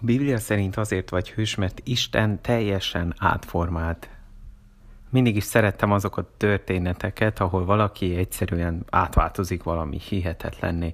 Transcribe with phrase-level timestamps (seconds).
[0.00, 4.08] A Biblia szerint azért vagy hős, mert Isten teljesen átformált.
[5.10, 10.92] Mindig is szerettem azokat a történeteket, ahol valaki egyszerűen átváltozik valami hihetetlenné.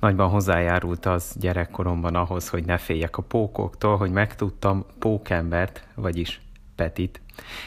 [0.00, 6.40] Nagyban hozzájárult az gyerekkoromban ahhoz, hogy ne féljek a pókoktól, hogy megtudtam pókembert, vagyis
[6.74, 7.20] Petit.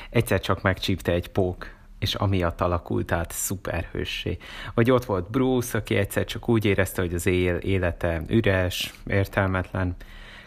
[0.09, 1.69] Egyszer csak megcsípte egy pók,
[1.99, 4.37] és amiatt alakult át szuperhőssé.
[4.73, 9.95] Vagy ott volt Bruce, aki egyszer csak úgy érezte, hogy az él élete üres, értelmetlen,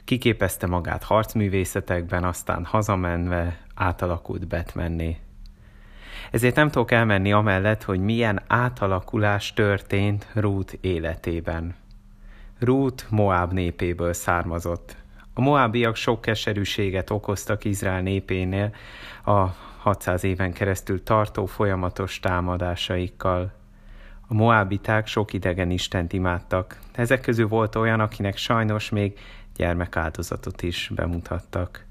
[0.06, 5.18] Kiképezte magát harcművészetekben, aztán hazamenve átalakult Batmanné.
[6.30, 11.74] Ezért nem tudok elmenni amellett, hogy milyen átalakulás történt Ruth életében.
[12.58, 14.96] Ruth Moab népéből származott.
[15.34, 18.74] A moábiak sok keserűséget okoztak Izrael népénél
[19.24, 19.46] a
[19.78, 23.52] 600 éven keresztül tartó folyamatos támadásaikkal.
[24.28, 26.78] A moábiták sok idegen istent imádtak.
[26.92, 29.18] Ezek közül volt olyan, akinek sajnos még
[29.56, 31.84] gyermekáldozatot is bemutattak.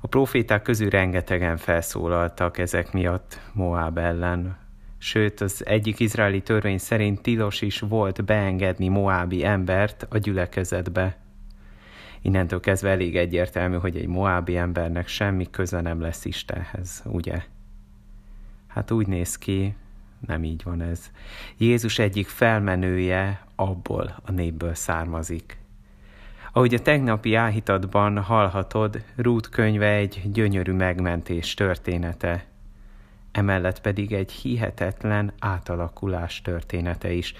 [0.00, 4.56] A proféták közül rengetegen felszólaltak ezek miatt Moab ellen,
[4.98, 11.16] sőt az egyik izraeli törvény szerint tilos is volt beengedni moábi embert a gyülekezetbe.
[12.22, 17.42] Innentől kezdve elég egyértelmű, hogy egy moábi embernek semmi köze nem lesz Istenhez, ugye?
[18.66, 19.74] Hát úgy néz ki,
[20.26, 21.10] nem így van ez.
[21.56, 25.56] Jézus egyik felmenője abból a népből származik.
[26.58, 32.44] Ahogy a tegnapi áhítatban hallhatod, Rút könyve egy gyönyörű megmentés története,
[33.32, 37.34] emellett pedig egy hihetetlen átalakulás története is.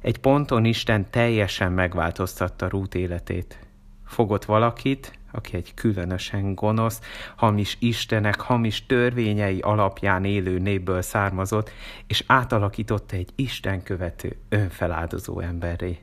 [0.00, 3.58] Egy ponton Isten teljesen megváltoztatta Rút életét.
[4.06, 7.00] Fogott valakit, aki egy különösen gonosz,
[7.36, 11.70] hamis istenek, hamis törvényei alapján élő népből származott,
[12.06, 15.98] és átalakította egy istenkövető, önfeláldozó emberré.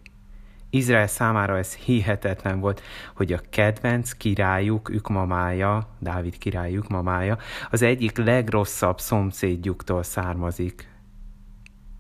[0.74, 2.82] Izrael számára ez hihetetlen volt,
[3.16, 7.38] hogy a kedvenc királyuk, ükmamája, Dávid királyuk mamája,
[7.72, 10.88] az egyik legrosszabb szomszédjuktól származik.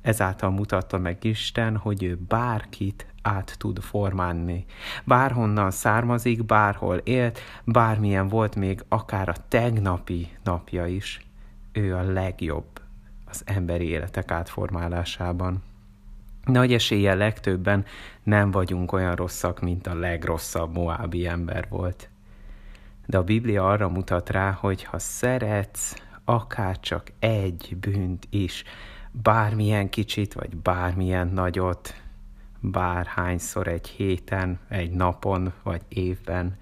[0.01, 4.65] Ezáltal mutatta meg Isten, hogy ő bárkit át tud formálni.
[5.03, 11.25] Bárhonnan származik, bárhol élt, bármilyen volt még akár a tegnapi napja is,
[11.71, 12.81] ő a legjobb
[13.25, 15.63] az emberi életek átformálásában.
[16.43, 17.85] Nagy eséllyel legtöbben
[18.23, 22.09] nem vagyunk olyan rosszak, mint a legrosszabb moábi ember volt.
[23.05, 28.63] De a Biblia arra mutat rá, hogy ha szeretsz akár csak egy bűnt is,
[29.11, 32.01] bármilyen kicsit, vagy bármilyen nagyot,
[32.59, 36.57] bárhányszor egy héten, egy napon, vagy évben,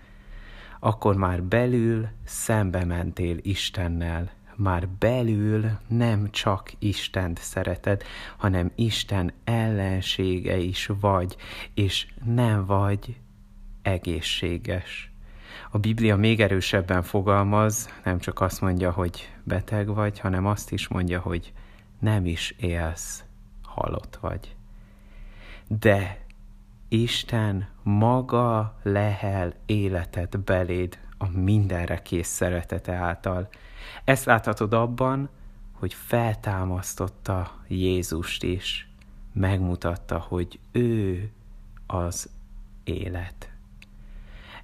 [0.79, 4.31] akkor már belül szembe mentél Istennel,
[4.61, 8.03] már belül nem csak Istent szereted,
[8.37, 11.35] hanem Isten ellensége is vagy,
[11.73, 13.19] és nem vagy
[13.81, 15.11] egészséges.
[15.71, 20.87] A Biblia még erősebben fogalmaz, nem csak azt mondja, hogy beteg vagy, hanem azt is
[20.87, 21.53] mondja, hogy
[21.99, 23.23] nem is élsz,
[23.63, 24.55] halott vagy.
[25.67, 26.25] De
[26.89, 33.49] Isten maga lehel életet beléd a mindenre kész szeretete által.
[34.03, 35.29] Ezt láthatod abban,
[35.71, 38.89] hogy feltámasztotta Jézust is,
[39.33, 41.29] megmutatta, hogy ő
[41.87, 42.29] az
[42.83, 43.49] élet.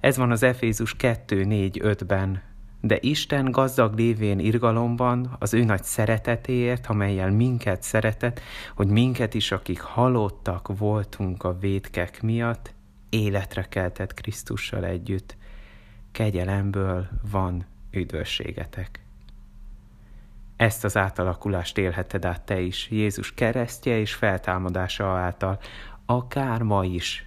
[0.00, 2.42] Ez van az Efézus 2.4.5-ben,
[2.80, 8.40] de Isten gazdag lévén irgalomban, az ő nagy szeretetéért, amelyel minket szeretett,
[8.74, 12.74] hogy minket is, akik halottak voltunk a védkek miatt,
[13.08, 15.36] életre keltett Krisztussal együtt.
[16.18, 19.00] Kegyelemből van üdvösségetek.
[20.56, 25.58] Ezt az átalakulást élheted át te is, Jézus keresztje és feltámadása által,
[26.06, 27.26] akár ma is.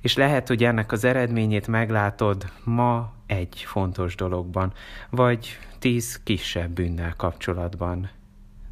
[0.00, 4.72] És lehet, hogy ennek az eredményét meglátod ma egy fontos dologban,
[5.10, 8.10] vagy tíz kisebb bűnnel kapcsolatban.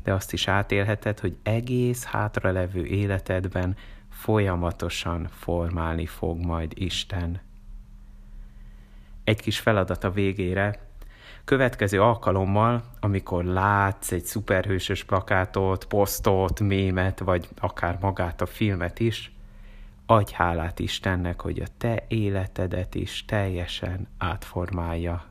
[0.02, 3.76] De azt is átélheted, hogy egész hátralevő életedben
[4.08, 7.46] folyamatosan formálni fog majd Isten.
[9.28, 10.78] Egy kis feladat a végére,
[11.44, 19.32] következő alkalommal, amikor látsz egy szuperhősös plakátot, posztot, mémet, vagy akár magát a filmet is,
[20.06, 25.24] adj hálát Istennek, hogy a te életedet is teljesen átformálja